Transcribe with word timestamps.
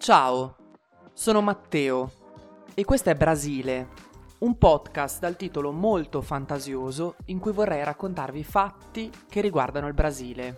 Ciao, 0.00 0.56
sono 1.12 1.42
Matteo 1.42 2.10
e 2.72 2.86
questo 2.86 3.10
è 3.10 3.14
Brasile, 3.14 3.88
un 4.38 4.56
podcast 4.56 5.20
dal 5.20 5.36
titolo 5.36 5.72
molto 5.72 6.22
fantasioso 6.22 7.16
in 7.26 7.38
cui 7.38 7.52
vorrei 7.52 7.84
raccontarvi 7.84 8.42
fatti 8.42 9.10
che 9.28 9.42
riguardano 9.42 9.88
il 9.88 9.92
Brasile. 9.92 10.56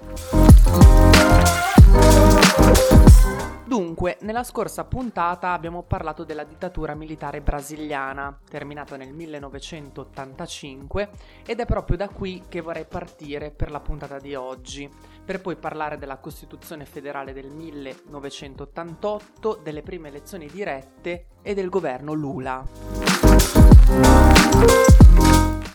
Dunque, 3.72 4.18
nella 4.20 4.44
scorsa 4.44 4.84
puntata 4.84 5.52
abbiamo 5.52 5.82
parlato 5.82 6.24
della 6.24 6.44
dittatura 6.44 6.94
militare 6.94 7.40
brasiliana, 7.40 8.38
terminata 8.46 8.98
nel 8.98 9.14
1985, 9.14 11.08
ed 11.46 11.58
è 11.58 11.64
proprio 11.64 11.96
da 11.96 12.10
qui 12.10 12.42
che 12.50 12.60
vorrei 12.60 12.84
partire 12.84 13.50
per 13.50 13.70
la 13.70 13.80
puntata 13.80 14.18
di 14.18 14.34
oggi, 14.34 14.86
per 15.24 15.40
poi 15.40 15.56
parlare 15.56 15.96
della 15.96 16.18
Costituzione 16.18 16.84
federale 16.84 17.32
del 17.32 17.48
1988, 17.48 19.60
delle 19.62 19.80
prime 19.80 20.08
elezioni 20.08 20.48
dirette 20.48 21.28
e 21.40 21.54
del 21.54 21.70
governo 21.70 22.12
Lula. 22.12 22.62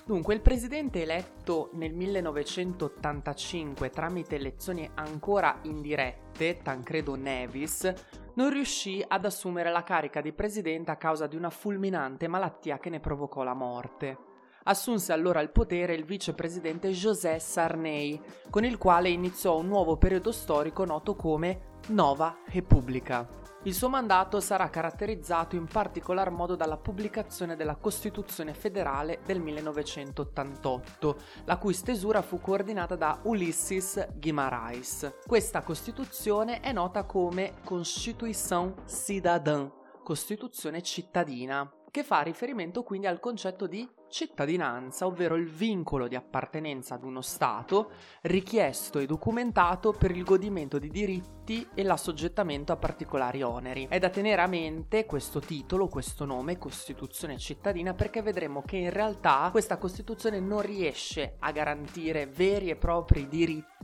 Dunque, 0.08 0.34
il 0.34 0.40
presidente 0.40 1.02
eletto 1.02 1.70
nel 1.74 1.94
1985 1.94 3.90
tramite 3.90 4.36
elezioni 4.36 4.90
ancora 4.94 5.60
indirette, 5.64 6.62
Tancredo 6.64 7.16
Nevis, 7.16 7.94
non 8.36 8.50
riuscì 8.50 9.04
ad 9.06 9.26
assumere 9.26 9.70
la 9.70 9.84
carica 9.84 10.22
di 10.22 10.32
presidente 10.32 10.92
a 10.92 10.96
causa 10.96 11.28
di 11.28 11.36
una 11.36 11.50
fulminante 11.50 12.30
malattia 12.30 12.80
che 12.80 12.90
ne 12.90 13.02
provocò 13.02 13.44
la 13.44 13.54
morte. 13.54 14.18
Assunse 14.64 15.12
allora 15.12 15.42
il 15.42 15.50
potere 15.50 15.94
il 15.96 16.06
vicepresidente 16.06 16.88
José 16.92 17.40
Sarney, 17.40 18.18
con 18.50 18.64
il 18.64 18.78
quale 18.78 19.10
iniziò 19.10 19.58
un 19.58 19.68
nuovo 19.68 19.98
periodo 19.98 20.32
storico 20.32 20.86
noto 20.86 21.18
come 21.18 21.76
Nova 21.90 22.40
Repubblica. 22.48 23.26
Il 23.64 23.74
suo 23.74 23.88
mandato 23.88 24.42
sarà 24.42 24.70
caratterizzato 24.70 25.56
in 25.56 25.68
particolar 25.68 26.32
modo 26.32 26.56
dalla 26.56 26.76
pubblicazione 26.76 27.56
della 27.56 27.76
Costituzione 27.76 28.54
federale 28.54 29.20
del 29.26 29.40
1988, 29.40 31.18
la 31.46 31.58
cui 31.58 31.74
stesura 31.74 32.22
fu 32.22 32.42
coordinata 32.42 32.96
da 32.96 33.20
Ulysses 33.24 34.08
Guimarães. 34.16 35.20
Questa 35.26 35.62
Costituzione 35.62 36.60
è 36.60 36.74
nota 36.74 37.04
come 37.04 37.54
Constituição 37.64 38.74
Cidadã, 38.86 39.70
Costituzione 40.04 40.82
cittadina, 40.82 41.72
che 41.90 42.04
fa 42.04 42.20
riferimento 42.22 42.84
quindi 42.84 43.08
al 43.08 43.22
concetto 43.22 43.66
di 43.66 43.90
cittadinanza, 44.10 45.06
ovvero 45.06 45.36
il 45.36 45.48
vincolo 45.48 46.08
di 46.08 46.16
appartenenza 46.16 46.96
ad 46.96 47.04
uno 47.04 47.22
Stato 47.22 47.92
richiesto 48.22 49.00
e 49.00 49.06
documentato 49.06 49.92
per 49.94 50.12
il 50.12 50.24
godimento 50.24 50.80
di 50.80 50.90
diritti 50.90 51.68
e 51.74 51.84
l'assoggettamento 51.84 52.72
a 52.72 52.78
particolari 52.78 53.42
oneri. 53.42 53.88
È 53.90 54.00
da 54.00 54.10
tenere 54.10 54.42
a 54.42 54.48
mente 54.48 55.06
questo 55.06 55.40
titolo, 55.40 55.88
questo 55.88 56.26
nome, 56.26 56.58
Costituzione 56.58 57.38
cittadina, 57.38 57.94
perché 57.94 58.22
vedremo 58.22 58.62
che 58.64 58.78
in 58.78 58.92
realtà 58.92 59.48
questa 59.52 59.78
Costituzione 59.78 60.40
non 60.40 60.62
riesce 60.62 61.36
a 61.40 61.52
garantire 61.52 62.26
veri 62.28 62.70
e 62.70 62.76
propri 62.76 63.28
diritti, 63.28 63.77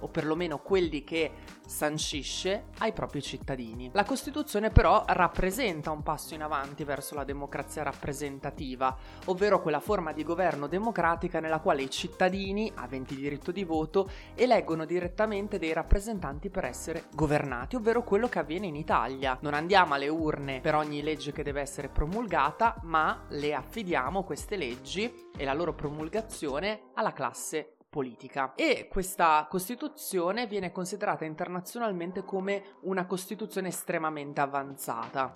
o 0.00 0.08
perlomeno 0.08 0.58
quelli 0.58 1.04
che 1.04 1.32
sancisce, 1.66 2.64
ai 2.78 2.92
propri 2.92 3.20
cittadini. 3.20 3.90
La 3.92 4.04
Costituzione 4.04 4.70
però 4.70 5.04
rappresenta 5.06 5.90
un 5.90 6.02
passo 6.02 6.34
in 6.34 6.42
avanti 6.42 6.82
verso 6.82 7.14
la 7.14 7.24
democrazia 7.24 7.82
rappresentativa, 7.82 8.96
ovvero 9.26 9.60
quella 9.60 9.78
forma 9.80 10.12
di 10.12 10.24
governo 10.24 10.66
democratica 10.66 11.40
nella 11.40 11.60
quale 11.60 11.82
i 11.82 11.90
cittadini, 11.90 12.72
aventi 12.74 13.14
diritto 13.14 13.52
di 13.52 13.64
voto, 13.64 14.08
eleggono 14.34 14.86
direttamente 14.86 15.58
dei 15.58 15.72
rappresentanti 15.72 16.48
per 16.48 16.64
essere 16.64 17.04
governati, 17.14 17.76
ovvero 17.76 18.02
quello 18.02 18.28
che 18.28 18.38
avviene 18.38 18.66
in 18.66 18.76
Italia. 18.76 19.38
Non 19.42 19.54
andiamo 19.54 19.94
alle 19.94 20.08
urne 20.08 20.60
per 20.60 20.74
ogni 20.74 21.02
legge 21.02 21.32
che 21.32 21.42
deve 21.42 21.60
essere 21.60 21.88
promulgata, 21.88 22.76
ma 22.82 23.24
le 23.28 23.54
affidiamo 23.54 24.24
queste 24.24 24.56
leggi 24.56 25.28
e 25.36 25.44
la 25.44 25.52
loro 25.52 25.74
promulgazione 25.74 26.90
alla 26.94 27.12
classe 27.12 27.74
politica. 27.90 28.54
E 28.54 28.86
questa 28.88 29.46
Costituzione 29.50 30.46
viene 30.46 30.70
considerata 30.70 31.24
internazionalmente 31.24 32.24
come 32.24 32.76
una 32.82 33.04
Costituzione 33.04 33.68
estremamente 33.68 34.40
avanzata. 34.40 35.32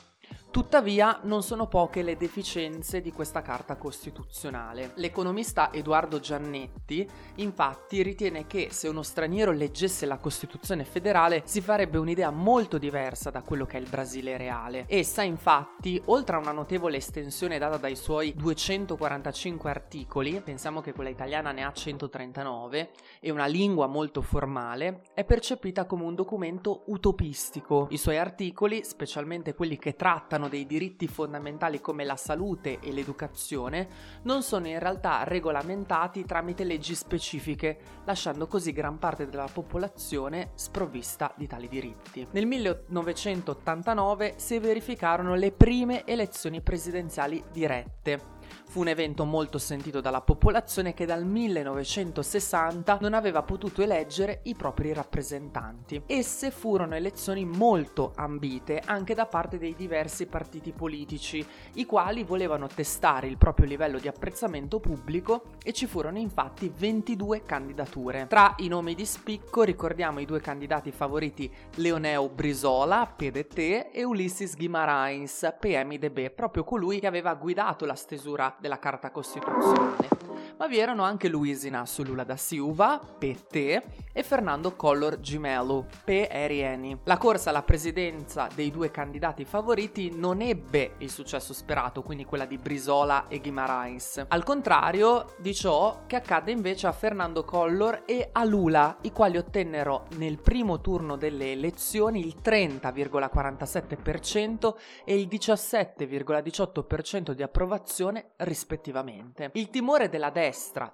Tuttavia 0.54 1.19
non 1.25 1.42
sono 1.42 1.66
poche 1.66 2.03
le 2.03 2.16
deficienze 2.16 3.00
di 3.00 3.10
questa 3.10 3.42
Carta 3.42 3.75
Costituzionale. 3.75 4.92
L'economista 4.98 5.72
Edoardo 5.72 6.20
Giannetti 6.20 7.04
infatti 7.38 8.03
ritiene 8.04 8.47
che 8.47 8.69
se 8.70 8.87
uno 8.87 9.03
straniero 9.03 9.50
leggesse 9.50 10.06
la 10.06 10.19
Costituzione 10.19 10.84
federale 10.84 11.42
si 11.44 11.60
farebbe 11.60 11.98
un'idea 11.98 12.31
molto 12.31 12.78
diversa 12.78 13.31
da 13.31 13.42
quello 13.42 13.66
che 13.66 13.78
è 13.78 13.81
il 13.81 13.88
Brasile 13.88 14.37
reale. 14.37 14.84
Essa 14.87 15.22
infatti, 15.22 16.00
oltre 16.04 16.37
a 16.37 16.38
una 16.38 16.53
notevole 16.53 16.98
estensione 16.98 17.59
data 17.59 17.76
dai 17.76 17.97
suoi 17.97 18.32
245 18.36 19.69
articoli, 19.69 20.41
pensiamo 20.41 20.81
che 20.81 20.92
quella 20.92 21.10
italiana 21.10 21.50
ne 21.50 21.65
ha 21.65 21.72
139, 21.72 22.91
e 23.19 23.32
una 23.32 23.47
lingua 23.47 23.88
molto 23.88 24.22
formale, 24.22 25.03
è 25.15 25.25
percepita 25.25 25.84
come 25.84 26.04
un 26.04 26.15
documento 26.15 26.84
utopistico. 26.86 27.88
I 27.91 27.98
suoi 27.98 28.19
articoli, 28.19 28.84
specialmente 28.84 29.54
quelli 29.54 29.76
che 29.78 29.97
trattano 29.97 30.42
trattano 30.44 30.49
dei 30.49 30.66
diritti 30.66 31.06
fondamentali 31.06 31.81
come 31.81 32.05
la 32.05 32.16
salute 32.16 32.78
e 32.81 32.93
l'educazione 32.93 33.88
non 34.22 34.43
sono 34.43 34.69
in 34.69 34.78
realtà 34.78 35.25
regolamentati 35.25 36.25
tramite 36.25 36.65
leggi 36.65 36.94
specifiche, 36.94 37.78
lasciando 38.05 38.47
così 38.47 38.72
gran 38.72 38.99
parte 38.99 39.27
della 39.27 39.49
popolazione 39.53 40.50
sprovvista 40.54 41.33
di 41.37 41.47
tali 41.47 41.69
diritti. 41.69 42.27
Nel 42.31 42.47
1989 42.47 44.34
si 44.37 44.59
verificarono 44.59 45.34
le 45.34 45.53
prime 45.53 46.04
elezioni 46.04 46.60
presidenziali 46.60 47.43
dirette 47.50 48.33
Fu 48.66 48.81
un 48.81 48.88
evento 48.88 49.25
molto 49.25 49.59
sentito 49.59 50.00
dalla 50.00 50.21
popolazione 50.21 50.94
che 50.94 51.06
dal 51.06 51.25
1960 51.25 52.99
non 53.00 53.15
aveva 53.15 53.43
potuto 53.43 53.82
eleggere 53.82 54.41
i 54.44 54.55
propri 54.55 54.93
rappresentanti. 54.93 56.03
Esse 56.06 56.50
furono 56.50 56.97
elezioni 56.97 57.44
molto 57.44 58.12
ambite 58.16 58.83
anche 58.84 59.15
da 59.15 59.27
parte 59.27 59.59
dei 59.59 59.77
diversi 59.77 60.27
partiti 60.27 60.72
politici, 60.72 61.47
i 61.75 61.87
quali 61.87 62.25
volevano 62.25 62.66
testare 62.66 63.28
il 63.28 63.38
proprio 63.38 63.66
livello 63.66 64.00
di 64.00 64.09
apprezzamento 64.09 64.81
pubblico 64.81 65.44
e 65.62 65.72
ci 65.72 65.87
furono 65.87 66.19
infatti 66.19 66.72
22 66.75 67.43
candidature. 67.43 68.27
Tra 68.28 68.54
i 68.59 68.66
nomi 68.66 68.97
di 68.97 69.06
spicco 69.06 69.62
ricordiamo 69.62 70.19
i 70.19 70.25
due 70.25 70.41
candidati 70.41 70.91
favoriti 70.91 71.49
Leoneo 71.77 72.28
Brizola, 72.28 73.06
PDT, 73.06 73.91
e 73.93 74.03
Ulysses 74.03 74.56
Guimarães, 74.56 75.54
PMDB, 75.60 76.31
proprio 76.31 76.65
colui 76.65 76.99
che 76.99 77.06
aveva 77.06 77.34
guidato 77.34 77.84
la 77.84 77.94
stesura 77.94 78.34
stesura 78.34 78.55
della 78.59 78.78
Carta 78.78 79.11
Costituzionale. 79.11 80.09
Ma 80.56 80.69
vi 80.69 80.78
erano 80.78 81.03
anche 81.03 81.26
Luiz 81.28 81.65
Inácio 81.65 82.04
Lula 82.04 82.22
da 82.22 82.37
Silva, 82.37 82.98
PT, 82.98 83.82
e 84.12 84.22
Fernando 84.22 84.76
Collor 84.76 85.19
Gimelo, 85.19 85.88
PRN. 86.04 87.00
La 87.03 87.19
corsa 87.19 87.50
alla 87.50 87.65
presidenza 87.65 88.47
dei 88.54 88.70
due 88.70 88.92
candidati 88.92 89.44
favoriti 89.44 90.12
non 90.15 90.41
ebbe 90.41 90.92
il 90.98 91.10
successo 91.10 91.53
sperato, 91.53 92.03
quindi 92.03 92.25
quella 92.25 92.47
di 92.47 92.56
Brizola 92.56 93.26
e 93.26 93.41
Guimarães. 93.41 94.26
Al 94.28 94.44
contrario 94.44 95.34
di 95.38 95.53
ciò 95.53 96.03
che 96.06 96.15
accadde 96.15 96.53
invece 96.53 96.86
a 96.86 96.92
Fernando 96.92 97.42
Collor 97.42 98.04
e 98.06 98.28
a 98.31 98.44
Lula, 98.44 98.98
i 99.00 99.10
quali 99.10 99.36
ottennero 99.36 100.06
nel 100.16 100.38
primo 100.38 100.81
turno 100.81 101.16
delle 101.16 101.50
elezioni 101.50 102.21
il 102.21 102.36
30,47% 102.41 104.75
e 105.04 105.19
il 105.19 105.26
17,18% 105.26 107.32
di 107.32 107.42
approvazione 107.42 108.34
rispettivamente. 108.36 109.50
Il 109.54 109.71
timore 109.71 110.09
della 110.09 110.31
destra 110.31 110.42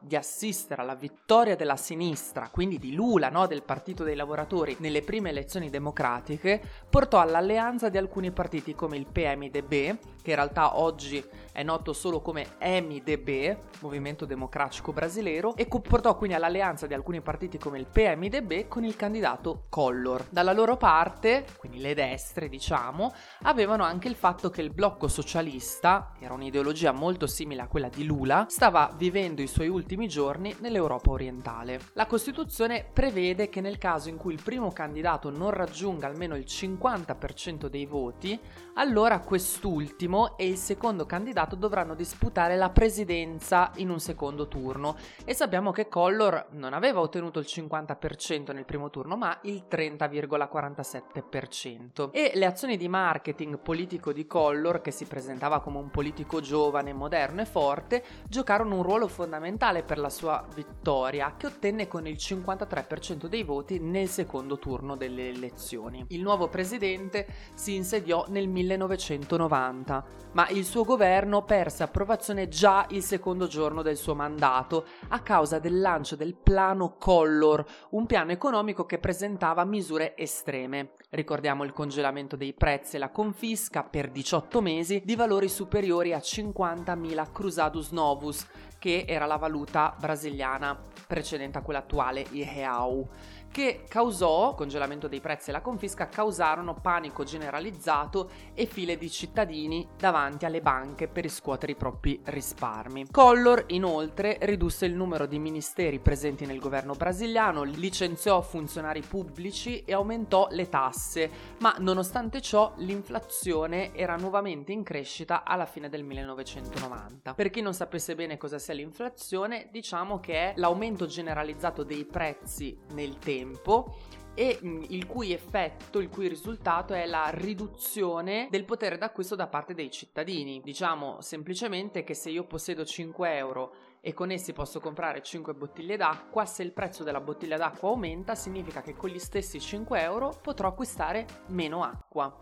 di 0.00 0.16
assistere 0.16 0.82
alla 0.82 0.94
vittoria 0.94 1.56
della 1.56 1.76
sinistra, 1.76 2.48
quindi 2.50 2.78
di 2.78 2.94
Lula, 2.94 3.28
no, 3.28 3.46
del 3.46 3.62
Partito 3.62 4.04
dei 4.04 4.14
Lavoratori, 4.14 4.76
nelle 4.80 5.02
prime 5.02 5.30
elezioni 5.30 5.70
democratiche, 5.70 6.60
portò 6.88 7.18
all'alleanza 7.20 7.88
di 7.88 7.98
alcuni 7.98 8.30
partiti 8.30 8.74
come 8.74 8.96
il 8.96 9.06
PMDB, 9.06 9.98
che 10.22 10.30
in 10.30 10.36
realtà 10.36 10.78
oggi 10.78 11.24
è 11.52 11.62
noto 11.62 11.92
solo 11.92 12.20
come 12.20 12.46
MDB, 12.60 13.56
Movimento 13.80 14.24
Democratico 14.24 14.92
Brasileiro, 14.92 15.54
e 15.56 15.66
portò 15.66 16.16
quindi 16.16 16.36
all'alleanza 16.36 16.86
di 16.86 16.94
alcuni 16.94 17.20
partiti 17.20 17.58
come 17.58 17.78
il 17.78 17.86
PMDB 17.86 18.68
con 18.68 18.84
il 18.84 18.96
candidato 18.96 19.64
Collor. 19.68 20.26
Dalla 20.30 20.52
loro 20.52 20.76
parte, 20.76 21.44
quindi 21.58 21.80
le 21.80 21.94
destre 21.94 22.48
diciamo, 22.48 23.12
avevano 23.42 23.84
anche 23.84 24.08
il 24.08 24.14
fatto 24.14 24.50
che 24.50 24.62
il 24.62 24.70
blocco 24.70 25.08
socialista, 25.08 26.12
era 26.20 26.34
un'ideologia 26.34 26.92
molto 26.92 27.26
simile 27.26 27.62
a 27.62 27.68
quella 27.68 27.88
di 27.88 28.04
Lula, 28.04 28.46
stava 28.48 28.92
vivendo 28.96 29.42
i 29.42 29.46
suoi 29.46 29.68
ultimi 29.68 30.08
giorni 30.08 30.54
nell'Europa 30.60 31.10
orientale. 31.10 31.80
La 31.94 32.06
Costituzione 32.06 32.88
prevede 32.92 33.48
che 33.48 33.60
nel 33.60 33.78
caso 33.78 34.08
in 34.08 34.16
cui 34.16 34.34
il 34.34 34.42
primo 34.42 34.70
candidato 34.70 35.30
non 35.30 35.50
raggiunga 35.50 36.06
almeno 36.06 36.36
il 36.36 36.44
50% 36.46 37.66
dei 37.66 37.86
voti, 37.86 38.38
allora 38.74 39.20
quest'ultimo 39.20 40.09
primo 40.10 40.36
e 40.36 40.48
il 40.48 40.56
secondo 40.56 41.06
candidato 41.06 41.54
dovranno 41.54 41.94
disputare 41.94 42.56
la 42.56 42.70
presidenza 42.70 43.70
in 43.76 43.90
un 43.90 44.00
secondo 44.00 44.48
turno. 44.48 44.96
E 45.24 45.34
sappiamo 45.34 45.70
che 45.70 45.86
Collor 45.86 46.46
non 46.50 46.72
aveva 46.72 46.98
ottenuto 46.98 47.38
il 47.38 47.46
50% 47.48 48.52
nel 48.52 48.64
primo 48.64 48.90
turno 48.90 49.16
ma 49.16 49.38
il 49.42 49.66
30,47% 49.70 52.10
e 52.10 52.32
le 52.34 52.44
azioni 52.44 52.76
di 52.76 52.88
marketing 52.88 53.58
politico 53.58 54.12
di 54.12 54.26
Collor 54.26 54.80
che 54.80 54.90
si 54.90 55.04
presentava 55.04 55.60
come 55.60 55.78
un 55.78 55.90
politico 55.90 56.40
giovane, 56.40 56.92
moderno 56.92 57.42
e 57.42 57.46
forte 57.46 58.02
giocarono 58.28 58.74
un 58.74 58.82
ruolo 58.82 59.06
fondamentale 59.06 59.84
per 59.84 59.98
la 59.98 60.10
sua 60.10 60.44
vittoria 60.52 61.34
che 61.36 61.46
ottenne 61.46 61.86
con 61.86 62.08
il 62.08 62.16
53% 62.18 63.26
dei 63.26 63.44
voti 63.44 63.78
nel 63.78 64.08
secondo 64.08 64.58
turno 64.58 64.96
delle 64.96 65.28
elezioni. 65.28 66.04
Il 66.08 66.22
nuovo 66.22 66.48
presidente 66.48 67.28
si 67.54 67.76
insediò 67.76 68.24
nel 68.28 68.48
1990, 68.48 69.98
ma 70.32 70.48
il 70.48 70.64
suo 70.64 70.84
governo 70.84 71.44
perse 71.44 71.82
approvazione 71.82 72.48
già 72.48 72.86
il 72.90 73.02
secondo 73.02 73.46
giorno 73.46 73.82
del 73.82 73.96
suo 73.96 74.14
mandato 74.14 74.86
a 75.08 75.20
causa 75.20 75.58
del 75.58 75.80
lancio 75.80 76.16
del 76.16 76.34
piano 76.34 76.96
Collor, 76.96 77.64
un 77.90 78.06
piano 78.06 78.30
economico 78.30 78.84
che 78.84 78.98
presentava 78.98 79.64
misure 79.64 80.16
estreme. 80.16 80.92
Ricordiamo 81.10 81.64
il 81.64 81.72
congelamento 81.72 82.36
dei 82.36 82.52
prezzi 82.52 82.96
e 82.96 82.98
la 83.00 83.10
confisca 83.10 83.82
per 83.82 84.10
18 84.10 84.60
mesi 84.60 85.02
di 85.04 85.16
valori 85.16 85.48
superiori 85.48 86.12
a 86.12 86.18
50.000 86.18 87.32
cruzados 87.32 87.90
novus, 87.90 88.46
che 88.78 89.04
era 89.06 89.26
la 89.26 89.36
valuta 89.36 89.94
brasiliana 89.98 90.78
precedente 91.06 91.58
a 91.58 91.62
quella 91.62 91.80
attuale, 91.80 92.24
il 92.30 92.46
real 92.46 93.08
che 93.50 93.84
causò, 93.88 94.54
congelamento 94.54 95.08
dei 95.08 95.20
prezzi 95.20 95.50
e 95.50 95.52
la 95.52 95.60
confisca, 95.60 96.08
causarono 96.08 96.74
panico 96.74 97.24
generalizzato 97.24 98.30
e 98.54 98.66
file 98.66 98.96
di 98.96 99.10
cittadini 99.10 99.88
davanti 99.96 100.44
alle 100.44 100.60
banche 100.60 101.08
per 101.08 101.24
riscuotere 101.24 101.72
i 101.72 101.76
propri 101.76 102.20
risparmi. 102.24 103.08
Collor 103.10 103.64
inoltre 103.68 104.38
ridusse 104.42 104.86
il 104.86 104.94
numero 104.94 105.26
di 105.26 105.38
ministeri 105.38 105.98
presenti 105.98 106.46
nel 106.46 106.60
governo 106.60 106.94
brasiliano, 106.94 107.64
licenziò 107.64 108.40
funzionari 108.40 109.00
pubblici 109.02 109.82
e 109.84 109.92
aumentò 109.92 110.46
le 110.50 110.68
tasse, 110.68 111.30
ma 111.58 111.74
nonostante 111.78 112.40
ciò 112.40 112.72
l'inflazione 112.76 113.94
era 113.94 114.16
nuovamente 114.16 114.72
in 114.72 114.84
crescita 114.84 115.42
alla 115.44 115.66
fine 115.66 115.88
del 115.88 116.04
1990. 116.04 117.34
Per 117.34 117.50
chi 117.50 117.60
non 117.60 117.74
sapesse 117.74 118.14
bene 118.14 118.36
cosa 118.36 118.58
sia 118.58 118.74
l'inflazione, 118.74 119.68
diciamo 119.72 120.20
che 120.20 120.34
è 120.34 120.52
l'aumento 120.56 121.06
generalizzato 121.06 121.82
dei 121.82 122.04
prezzi 122.04 122.78
nel 122.92 123.18
tempo 123.18 123.38
tempo 123.40 123.94
e 124.34 124.58
mm, 124.62 124.84
il 124.88 125.06
cui 125.06 125.32
effetto, 125.32 125.98
il 125.98 126.08
cui 126.08 126.28
risultato 126.28 126.94
è 126.94 127.06
la 127.06 127.30
riduzione 127.30 128.48
del 128.50 128.64
potere 128.64 128.98
d'acquisto 128.98 129.34
da 129.34 129.46
parte 129.46 129.74
dei 129.74 129.90
cittadini. 129.90 130.60
Diciamo 130.62 131.20
semplicemente 131.20 132.04
che 132.04 132.14
se 132.14 132.30
io 132.30 132.44
possiedo 132.44 132.84
5 132.84 133.36
euro 133.36 133.74
e 134.00 134.14
con 134.14 134.30
essi 134.30 134.52
posso 134.52 134.80
comprare 134.80 135.22
5 135.22 135.54
bottiglie 135.54 135.96
d'acqua, 135.96 136.44
se 136.44 136.62
il 136.62 136.72
prezzo 136.72 137.04
della 137.04 137.20
bottiglia 137.20 137.56
d'acqua 137.56 137.90
aumenta 137.90 138.34
significa 138.34 138.80
che 138.80 138.96
con 138.96 139.10
gli 139.10 139.18
stessi 139.18 139.60
5 139.60 140.00
euro 140.00 140.38
potrò 140.40 140.68
acquistare 140.68 141.26
meno 141.46 141.82
acqua. 141.82 142.34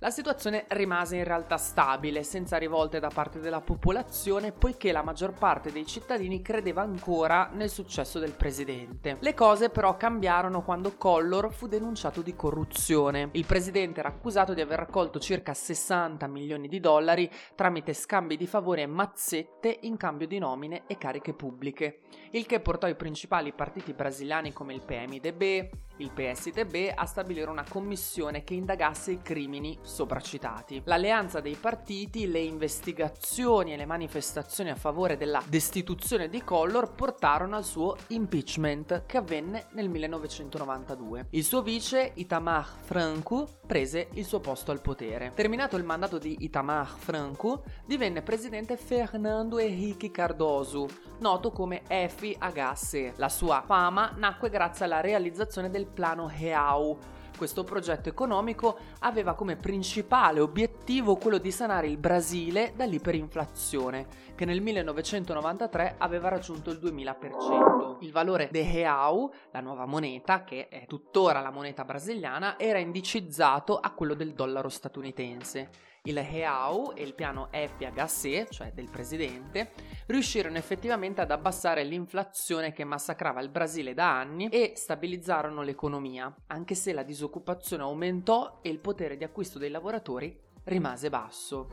La 0.00 0.10
situazione 0.10 0.66
rimase 0.68 1.16
in 1.16 1.24
realtà 1.24 1.56
stabile, 1.56 2.22
senza 2.22 2.58
rivolte 2.58 3.00
da 3.00 3.08
parte 3.08 3.40
della 3.40 3.62
popolazione, 3.62 4.52
poiché 4.52 4.92
la 4.92 5.02
maggior 5.02 5.32
parte 5.32 5.72
dei 5.72 5.86
cittadini 5.86 6.42
credeva 6.42 6.82
ancora 6.82 7.48
nel 7.54 7.70
successo 7.70 8.18
del 8.18 8.32
presidente. 8.32 9.16
Le 9.18 9.32
cose 9.32 9.70
però 9.70 9.96
cambiarono 9.96 10.62
quando 10.62 10.96
Collor 10.96 11.50
fu 11.50 11.66
denunciato 11.66 12.20
di 12.20 12.36
corruzione. 12.36 13.30
Il 13.32 13.46
presidente 13.46 14.00
era 14.00 14.10
accusato 14.10 14.52
di 14.52 14.60
aver 14.60 14.80
raccolto 14.80 15.18
circa 15.18 15.54
60 15.54 16.26
milioni 16.26 16.68
di 16.68 16.78
dollari 16.78 17.30
tramite 17.54 17.94
scambi 17.94 18.36
di 18.36 18.46
favori 18.46 18.82
e 18.82 18.86
mazzette 18.86 19.78
in 19.80 19.96
cambio 19.96 20.26
di 20.26 20.38
nomine 20.56 20.84
e 20.86 20.96
cariche 20.96 21.34
pubbliche, 21.34 22.00
il 22.30 22.46
che 22.46 22.60
portò 22.60 22.88
i 22.88 22.96
principali 22.96 23.52
partiti 23.52 23.92
brasiliani 23.92 24.52
come 24.54 24.72
il 24.72 24.80
PMDB, 24.80 25.68
il 25.98 26.10
PSDB 26.10 26.92
a 26.94 27.04
stabilire 27.06 27.50
una 27.50 27.64
commissione 27.68 28.44
che 28.44 28.54
indagasse 28.54 29.12
i 29.12 29.22
crimini 29.22 29.78
sopracitati. 29.82 30.82
L'alleanza 30.84 31.40
dei 31.40 31.56
partiti, 31.56 32.30
le 32.30 32.40
investigazioni 32.40 33.72
e 33.72 33.76
le 33.76 33.86
manifestazioni 33.86 34.70
a 34.70 34.74
favore 34.74 35.16
della 35.16 35.42
destituzione 35.46 36.28
di 36.28 36.42
Collor 36.42 36.94
portarono 36.94 37.56
al 37.56 37.64
suo 37.64 37.96
impeachment 38.08 39.04
che 39.06 39.16
avvenne 39.16 39.66
nel 39.72 39.88
1992. 39.88 41.26
Il 41.30 41.44
suo 41.44 41.62
vice, 41.62 42.12
Itamar 42.14 42.66
Franco, 42.80 43.48
prese 43.66 44.08
il 44.12 44.24
suo 44.24 44.40
posto 44.40 44.70
al 44.70 44.80
potere. 44.80 45.32
Terminato 45.34 45.76
il 45.76 45.84
mandato 45.84 46.18
di 46.18 46.36
Itamar 46.40 46.86
Franco, 46.86 47.64
divenne 47.84 48.22
presidente 48.22 48.76
Fernando 48.76 49.58
Henrique 49.58 50.10
Cardoso, 50.10 50.88
noto 51.20 51.50
come 51.50 51.82
FHC. 51.86 53.12
La 53.16 53.28
sua 53.28 53.62
fama 53.64 54.12
nacque 54.16 54.50
grazie 54.50 54.84
alla 54.84 55.00
realizzazione 55.00 55.70
del 55.70 55.85
Plano 55.86 56.30
Real, 56.38 56.96
questo 57.36 57.64
progetto 57.64 58.08
economico 58.08 58.78
aveva 59.00 59.34
come 59.34 59.56
principale 59.56 60.40
obiettivo 60.40 61.16
quello 61.16 61.38
di 61.38 61.50
sanare 61.50 61.86
il 61.86 61.98
Brasile 61.98 62.72
dall'iperinflazione, 62.74 64.06
che 64.34 64.46
nel 64.46 64.62
1993 64.62 65.96
aveva 65.98 66.28
raggiunto 66.28 66.70
il 66.70 66.78
2000%. 66.82 67.96
Il 68.00 68.12
valore 68.12 68.48
de 68.50 68.62
real, 68.72 69.28
la 69.50 69.60
nuova 69.60 69.84
moneta, 69.84 70.44
che 70.44 70.68
è 70.68 70.86
tuttora 70.86 71.40
la 71.40 71.50
moneta 71.50 71.84
brasiliana, 71.84 72.58
era 72.58 72.78
indicizzato 72.78 73.78
a 73.78 73.90
quello 73.90 74.14
del 74.14 74.32
dollaro 74.32 74.68
statunitense 74.68 75.70
il 76.06 76.22
Real 76.22 76.92
e 76.94 77.02
il 77.02 77.14
piano 77.14 77.48
FHC, 77.50 78.48
cioè 78.48 78.72
del 78.72 78.88
presidente, 78.90 79.72
riuscirono 80.06 80.56
effettivamente 80.56 81.20
ad 81.20 81.30
abbassare 81.30 81.84
l'inflazione 81.84 82.72
che 82.72 82.84
massacrava 82.84 83.40
il 83.40 83.48
Brasile 83.48 83.94
da 83.94 84.18
anni 84.18 84.48
e 84.48 84.72
stabilizzarono 84.76 85.62
l'economia, 85.62 86.32
anche 86.48 86.74
se 86.74 86.92
la 86.92 87.02
disoccupazione 87.02 87.82
aumentò 87.82 88.60
e 88.62 88.68
il 88.68 88.78
potere 88.78 89.16
di 89.16 89.24
acquisto 89.24 89.58
dei 89.58 89.70
lavoratori 89.70 90.38
rimase 90.64 91.10
basso. 91.10 91.68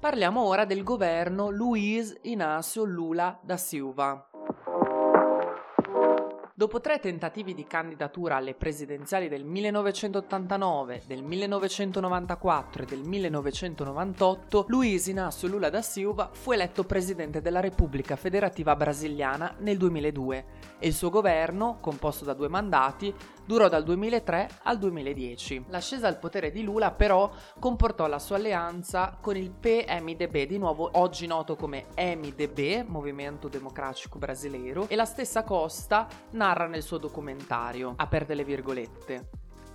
Parliamo 0.00 0.42
ora 0.42 0.64
del 0.64 0.84
governo 0.84 1.50
Luiz 1.50 2.16
Inácio 2.22 2.84
Lula 2.84 3.38
da 3.42 3.56
Silva. 3.56 4.27
Dopo 6.58 6.80
tre 6.80 6.98
tentativi 6.98 7.54
di 7.54 7.68
candidatura 7.68 8.34
alle 8.34 8.52
presidenziali 8.52 9.28
del 9.28 9.44
1989, 9.44 11.02
del 11.06 11.22
1994 11.22 12.82
e 12.82 12.86
del 12.86 13.02
1998, 13.04 14.64
Luiz 14.66 15.06
Inácio 15.06 15.46
Lula 15.46 15.70
da 15.70 15.82
Silva 15.82 16.30
fu 16.32 16.50
eletto 16.50 16.82
presidente 16.82 17.40
della 17.40 17.60
Repubblica 17.60 18.16
Federativa 18.16 18.74
Brasiliana 18.74 19.54
nel 19.58 19.76
2002 19.76 20.44
e 20.80 20.88
il 20.88 20.94
suo 20.94 21.10
governo, 21.10 21.78
composto 21.80 22.24
da 22.24 22.34
due 22.34 22.48
mandati, 22.48 23.14
durò 23.44 23.68
dal 23.68 23.84
2003 23.84 24.50
al 24.64 24.78
2010. 24.78 25.66
L'ascesa 25.68 26.08
al 26.08 26.18
potere 26.18 26.50
di 26.50 26.64
Lula 26.64 26.90
però 26.90 27.30
comportò 27.60 28.08
la 28.08 28.18
sua 28.18 28.34
alleanza 28.34 29.16
con 29.20 29.36
il 29.36 29.50
PMDB, 29.50 30.42
di 30.42 30.58
nuovo 30.58 30.90
oggi 30.94 31.28
noto 31.28 31.54
come 31.54 31.86
MDB, 31.96 32.84
Movimento 32.88 33.46
Democratico 33.46 34.18
Brasileiro, 34.18 34.86
e 34.88 34.96
la 34.96 35.04
stessa 35.04 35.44
Costa 35.44 36.06
narra 36.48 36.66
nel 36.66 36.82
suo 36.82 36.98
documentario, 36.98 37.94
aperte 37.98 38.34
le 38.34 38.42
virgolette. 38.42 39.20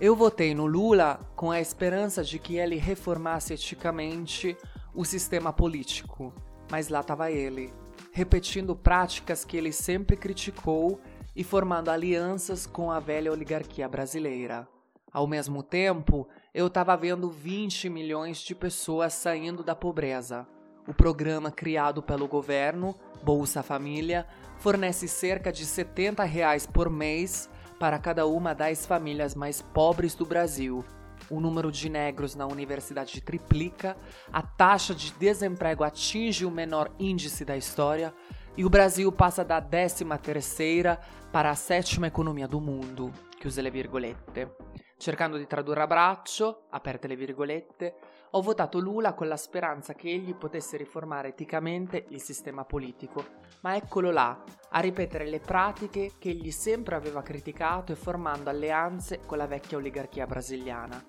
Eu 0.00 0.16
votei 0.16 0.56
no 0.56 0.66
Lula 0.66 1.20
com 1.36 1.52
a 1.52 1.60
esperança 1.60 2.24
de 2.24 2.36
que 2.36 2.56
ele 2.56 2.74
reformasse 2.74 3.54
eticamente 3.54 4.56
o 4.92 5.04
sistema 5.04 5.52
político, 5.52 6.34
mas 6.68 6.88
lá 6.88 6.98
estava 6.98 7.30
ele, 7.30 7.72
repetindo 8.10 8.74
práticas 8.74 9.44
que 9.44 9.56
ele 9.56 9.70
sempre 9.70 10.16
criticou 10.16 11.00
e 11.36 11.44
formando 11.44 11.90
alianças 11.90 12.66
com 12.66 12.90
a 12.90 12.98
velha 12.98 13.30
oligarquia 13.30 13.88
brasileira. 13.88 14.66
Ao 15.12 15.28
mesmo 15.28 15.62
tempo, 15.62 16.26
eu 16.52 16.66
estava 16.66 16.96
vendo 16.96 17.30
20 17.30 17.88
milhões 17.88 18.38
de 18.38 18.52
pessoas 18.52 19.14
saindo 19.14 19.62
da 19.62 19.76
pobreza. 19.76 20.44
O 20.88 20.92
programa 20.92 21.52
criado 21.52 22.02
pelo 22.02 22.26
governo, 22.26 22.96
Bolsa 23.24 23.62
Família, 23.62 24.26
fornece 24.58 25.08
cerca 25.08 25.50
de 25.50 25.64
70 25.64 26.22
reais 26.24 26.66
por 26.66 26.90
mês 26.90 27.48
para 27.80 27.98
cada 27.98 28.26
uma 28.26 28.54
das 28.54 28.84
famílias 28.84 29.34
mais 29.34 29.62
pobres 29.62 30.14
do 30.14 30.26
Brasil. 30.26 30.84
O 31.30 31.40
número 31.40 31.72
de 31.72 31.88
negros 31.88 32.34
na 32.34 32.46
universidade 32.46 33.20
triplica, 33.22 33.96
a 34.30 34.42
taxa 34.42 34.94
de 34.94 35.10
desemprego 35.12 35.82
atinge 35.82 36.44
o 36.44 36.50
menor 36.50 36.90
índice 36.98 37.44
da 37.44 37.56
história 37.56 38.12
e 38.56 38.64
o 38.64 38.70
Brasil 38.70 39.10
passa 39.10 39.42
da 39.42 39.60
13 39.60 40.04
terceira 40.22 41.00
para 41.32 41.50
a 41.50 41.54
sétima 41.54 42.06
economia 42.06 42.46
do 42.46 42.60
mundo, 42.60 43.10
chiuse 43.40 43.62
le 43.62 43.70
virgolette. 43.70 44.48
Cercando 44.96 45.38
di 45.38 45.46
tradurre 45.46 45.82
a 45.82 45.86
braccio, 45.86 46.66
aperte 46.70 47.08
le 47.08 47.16
virgolette, 47.16 47.94
Ho 48.36 48.42
votato 48.42 48.80
Lula 48.80 49.14
con 49.14 49.28
la 49.28 49.36
speranza 49.36 49.94
che 49.94 50.10
egli 50.10 50.34
potesse 50.34 50.76
riformare 50.76 51.28
eticamente 51.28 52.06
il 52.08 52.20
sistema 52.20 52.64
politico, 52.64 53.24
ma 53.60 53.76
eccolo 53.76 54.10
là, 54.10 54.42
a 54.70 54.80
ripetere 54.80 55.28
le 55.28 55.38
pratiche 55.38 56.14
che 56.18 56.30
egli 56.30 56.50
sempre 56.50 56.96
aveva 56.96 57.22
criticato 57.22 57.92
e 57.92 57.94
formando 57.94 58.50
alleanze 58.50 59.20
con 59.24 59.38
la 59.38 59.46
vecchia 59.46 59.78
oligarchia 59.78 60.26
brasiliana. 60.26 61.00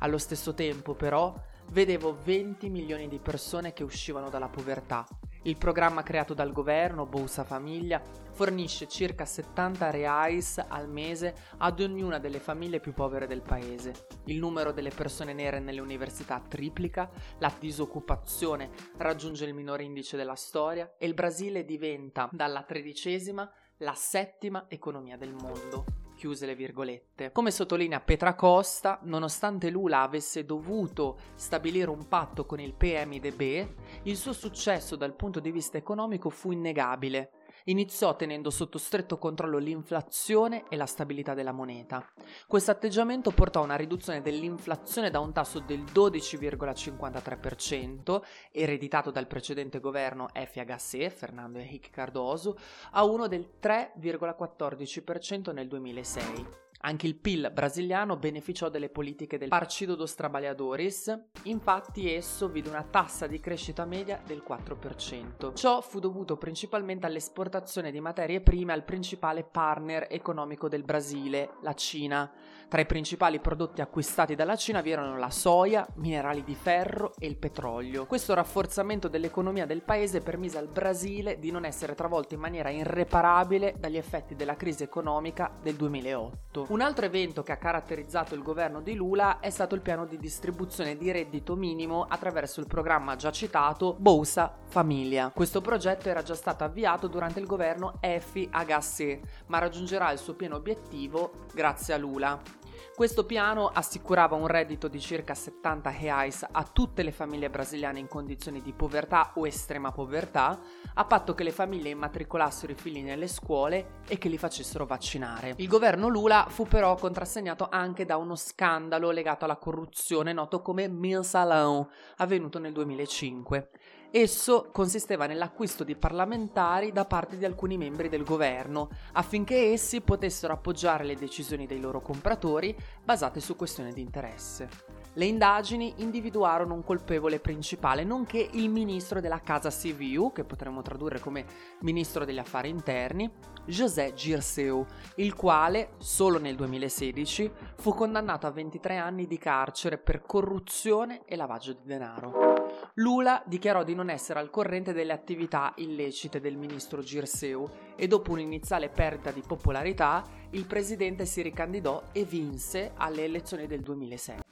Allo 0.00 0.18
stesso 0.18 0.52
tempo, 0.52 0.92
però, 0.92 1.32
vedevo 1.70 2.18
20 2.22 2.68
milioni 2.68 3.08
di 3.08 3.18
persone 3.18 3.72
che 3.72 3.82
uscivano 3.82 4.28
dalla 4.28 4.48
povertà 4.48 5.06
il 5.44 5.56
programma 5.58 6.02
creato 6.02 6.32
dal 6.34 6.52
governo, 6.52 7.06
Bolsa 7.06 7.44
Famiglia, 7.44 8.00
fornisce 8.32 8.88
circa 8.88 9.24
70 9.24 9.90
reais 9.90 10.58
al 10.66 10.88
mese 10.88 11.34
ad 11.58 11.80
ognuna 11.80 12.18
delle 12.18 12.40
famiglie 12.40 12.80
più 12.80 12.92
povere 12.92 13.26
del 13.26 13.42
paese. 13.42 14.06
Il 14.24 14.38
numero 14.38 14.72
delle 14.72 14.90
persone 14.90 15.32
nere 15.32 15.60
nelle 15.60 15.80
università 15.80 16.40
triplica, 16.40 17.10
la 17.38 17.52
disoccupazione 17.58 18.70
raggiunge 18.96 19.44
il 19.44 19.54
minore 19.54 19.84
indice 19.84 20.16
della 20.16 20.34
storia 20.34 20.94
e 20.98 21.06
il 21.06 21.14
Brasile 21.14 21.64
diventa 21.64 22.28
dalla 22.32 22.62
tredicesima 22.62 23.50
la 23.78 23.94
settima 23.94 24.64
economia 24.68 25.16
del 25.16 25.34
mondo 25.34 26.03
chiuse 26.14 26.46
le 26.46 26.54
virgolette. 26.54 27.32
Come 27.32 27.50
sottolinea 27.50 28.00
Petra 28.00 28.34
Costa, 28.34 29.00
nonostante 29.02 29.70
Lula 29.70 30.02
avesse 30.02 30.44
dovuto 30.44 31.18
stabilire 31.34 31.90
un 31.90 32.08
patto 32.08 32.46
con 32.46 32.60
il 32.60 32.74
PMDB, 32.74 33.66
il 34.04 34.16
suo 34.16 34.32
successo 34.32 34.96
dal 34.96 35.14
punto 35.14 35.40
di 35.40 35.50
vista 35.50 35.78
economico 35.78 36.30
fu 36.30 36.50
innegabile 36.50 37.30
iniziò 37.64 38.14
tenendo 38.16 38.48
sotto 38.50 38.78
stretto 38.78 39.18
controllo 39.18 39.58
l'inflazione 39.58 40.64
e 40.68 40.76
la 40.76 40.86
stabilità 40.86 41.34
della 41.34 41.52
moneta. 41.52 42.10
Questo 42.46 42.70
atteggiamento 42.70 43.30
portò 43.30 43.60
a 43.60 43.64
una 43.64 43.76
riduzione 43.76 44.22
dell'inflazione 44.22 45.10
da 45.10 45.20
un 45.20 45.32
tasso 45.32 45.60
del 45.60 45.82
12,53%, 45.82 48.22
ereditato 48.50 49.10
dal 49.10 49.26
precedente 49.26 49.80
governo 49.80 50.28
FHC, 50.32 51.08
Fernando 51.08 51.58
Henrique 51.58 51.90
Cardoso, 51.90 52.56
a 52.92 53.04
uno 53.04 53.28
del 53.28 53.46
3,14% 53.60 55.52
nel 55.52 55.68
2006. 55.68 56.63
Anche 56.86 57.06
il 57.06 57.16
PIL 57.16 57.50
brasiliano 57.50 58.18
beneficiò 58.18 58.68
delle 58.68 58.90
politiche 58.90 59.38
del 59.38 59.48
Partido 59.48 59.94
dos 59.94 60.14
Trabalhadores, 60.14 61.18
infatti 61.44 62.12
esso 62.12 62.50
vide 62.50 62.68
una 62.68 62.82
tassa 62.82 63.26
di 63.26 63.40
crescita 63.40 63.86
media 63.86 64.20
del 64.26 64.42
4%. 64.46 65.54
Ciò 65.54 65.80
fu 65.80 65.98
dovuto 65.98 66.36
principalmente 66.36 67.06
all'esportazione 67.06 67.90
di 67.90 68.00
materie 68.00 68.42
prime 68.42 68.74
al 68.74 68.84
principale 68.84 69.44
partner 69.44 70.08
economico 70.10 70.68
del 70.68 70.82
Brasile, 70.82 71.52
la 71.62 71.72
Cina. 71.72 72.30
Tra 72.68 72.82
i 72.82 72.86
principali 72.86 73.40
prodotti 73.40 73.80
acquistati 73.80 74.34
dalla 74.34 74.56
Cina 74.56 74.82
vi 74.82 74.90
erano 74.90 75.16
la 75.16 75.30
soia, 75.30 75.86
minerali 75.94 76.44
di 76.44 76.54
ferro 76.54 77.14
e 77.18 77.26
il 77.26 77.36
petrolio. 77.36 78.04
Questo 78.04 78.34
rafforzamento 78.34 79.08
dell'economia 79.08 79.64
del 79.64 79.80
paese 79.80 80.20
permise 80.20 80.58
al 80.58 80.68
Brasile 80.68 81.38
di 81.38 81.50
non 81.50 81.64
essere 81.64 81.94
travolto 81.94 82.34
in 82.34 82.40
maniera 82.40 82.68
irreparabile 82.68 83.76
dagli 83.78 83.96
effetti 83.96 84.34
della 84.34 84.56
crisi 84.56 84.82
economica 84.82 85.50
del 85.62 85.76
2008. 85.76 86.66
Un 86.74 86.80
altro 86.80 87.06
evento 87.06 87.44
che 87.44 87.52
ha 87.52 87.56
caratterizzato 87.56 88.34
il 88.34 88.42
governo 88.42 88.80
di 88.80 88.96
Lula 88.96 89.38
è 89.38 89.48
stato 89.50 89.76
il 89.76 89.80
piano 89.80 90.06
di 90.06 90.18
distribuzione 90.18 90.96
di 90.96 91.12
reddito 91.12 91.54
minimo 91.54 92.02
attraverso 92.02 92.58
il 92.58 92.66
programma 92.66 93.14
già 93.14 93.30
citato 93.30 93.94
Bolsa 93.96 94.52
Famiglia. 94.66 95.30
Questo 95.32 95.60
progetto 95.60 96.08
era 96.08 96.22
già 96.22 96.34
stato 96.34 96.64
avviato 96.64 97.06
durante 97.06 97.38
il 97.38 97.46
governo 97.46 98.00
FHC, 98.00 99.20
ma 99.46 99.58
raggiungerà 99.58 100.10
il 100.10 100.18
suo 100.18 100.34
pieno 100.34 100.56
obiettivo 100.56 101.46
grazie 101.54 101.94
a 101.94 101.96
Lula. 101.96 102.63
Questo 102.92 103.24
piano 103.24 103.68
assicurava 103.68 104.36
un 104.36 104.46
reddito 104.46 104.88
di 104.88 105.00
circa 105.00 105.34
70 105.34 105.90
reais 105.90 106.46
a 106.50 106.62
tutte 106.64 107.02
le 107.02 107.12
famiglie 107.12 107.50
brasiliane 107.50 107.98
in 107.98 108.08
condizioni 108.08 108.62
di 108.62 108.72
povertà 108.72 109.32
o 109.34 109.46
estrema 109.46 109.92
povertà, 109.92 110.60
a 110.94 111.04
patto 111.04 111.34
che 111.34 111.44
le 111.44 111.52
famiglie 111.52 111.90
immatricolassero 111.90 112.72
i 112.72 112.76
figli 112.76 113.02
nelle 113.02 113.26
scuole 113.26 114.00
e 114.06 114.18
che 114.18 114.28
li 114.28 114.38
facessero 114.38 114.86
vaccinare. 114.86 115.54
Il 115.56 115.68
governo 115.68 116.08
Lula 116.08 116.46
fu 116.48 116.66
però 116.66 116.94
contrassegnato 116.94 117.68
anche 117.70 118.04
da 118.04 118.16
uno 118.16 118.36
scandalo 118.36 119.10
legato 119.10 119.44
alla 119.44 119.56
corruzione 119.56 120.32
noto 120.32 120.62
come 120.62 120.88
Mensalão, 120.88 121.88
avvenuto 122.16 122.58
nel 122.58 122.72
2005. 122.72 123.68
Esso 124.16 124.68
consisteva 124.70 125.26
nell'acquisto 125.26 125.82
di 125.82 125.96
parlamentari 125.96 126.92
da 126.92 127.04
parte 127.04 127.36
di 127.36 127.44
alcuni 127.44 127.76
membri 127.76 128.08
del 128.08 128.22
governo, 128.22 128.88
affinché 129.14 129.72
essi 129.72 130.02
potessero 130.02 130.52
appoggiare 130.52 131.02
le 131.02 131.16
decisioni 131.16 131.66
dei 131.66 131.80
loro 131.80 132.00
compratori 132.00 132.76
basate 133.02 133.40
su 133.40 133.56
questioni 133.56 133.92
di 133.92 134.02
interesse. 134.02 135.02
Le 135.16 135.26
indagini 135.26 135.94
individuarono 135.98 136.74
un 136.74 136.82
colpevole 136.82 137.38
principale, 137.38 138.02
nonché 138.02 138.48
il 138.54 138.68
ministro 138.68 139.20
della 139.20 139.38
Casa 139.38 139.70
Civil, 139.70 140.32
che 140.34 140.42
potremmo 140.42 140.82
tradurre 140.82 141.20
come 141.20 141.44
ministro 141.82 142.24
degli 142.24 142.38
affari 142.38 142.68
interni, 142.68 143.30
José 143.64 144.12
Girseu, 144.12 144.84
il 145.16 145.34
quale, 145.34 145.90
solo 145.98 146.40
nel 146.40 146.56
2016, 146.56 147.48
fu 147.76 147.94
condannato 147.94 148.48
a 148.48 148.50
23 148.50 148.96
anni 148.96 149.28
di 149.28 149.38
carcere 149.38 149.98
per 149.98 150.22
corruzione 150.22 151.22
e 151.26 151.36
lavaggio 151.36 151.74
di 151.74 151.82
denaro. 151.84 152.54
Lula 152.94 153.40
dichiarò 153.46 153.84
di 153.84 153.94
non 153.94 154.10
essere 154.10 154.40
al 154.40 154.50
corrente 154.50 154.92
delle 154.92 155.12
attività 155.12 155.72
illecite 155.76 156.40
del 156.40 156.56
ministro 156.56 157.02
Girseu 157.02 157.68
e 157.94 158.08
dopo 158.08 158.32
un'iniziale 158.32 158.88
perdita 158.88 159.30
di 159.30 159.42
popolarità 159.46 160.24
il 160.50 160.66
presidente 160.66 161.24
si 161.24 161.40
ricandidò 161.40 162.02
e 162.10 162.24
vinse 162.24 162.92
alle 162.96 163.24
elezioni 163.24 163.68
del 163.68 163.80
2007. 163.80 164.43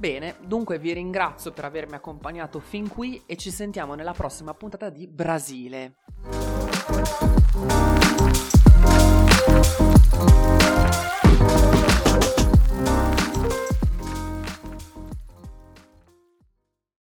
Bene, 0.00 0.36
dunque 0.40 0.78
vi 0.78 0.94
ringrazio 0.94 1.52
per 1.52 1.66
avermi 1.66 1.94
accompagnato 1.94 2.58
fin 2.58 2.88
qui 2.88 3.22
e 3.26 3.36
ci 3.36 3.50
sentiamo 3.50 3.94
nella 3.94 4.12
prossima 4.12 4.54
puntata 4.54 4.88
di 4.88 5.06
Brasile. 5.06 5.96